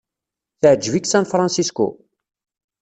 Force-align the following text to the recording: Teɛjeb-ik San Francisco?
Teɛjeb-ik 0.59 1.05
San 1.07 1.25
Francisco? 1.31 1.87